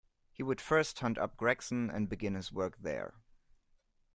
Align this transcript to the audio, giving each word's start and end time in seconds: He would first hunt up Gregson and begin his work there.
He 0.31 0.41
would 0.41 0.59
first 0.59 0.99
hunt 1.01 1.19
up 1.19 1.37
Gregson 1.37 1.91
and 1.91 2.09
begin 2.09 2.33
his 2.33 2.51
work 2.51 2.75
there. 2.79 3.13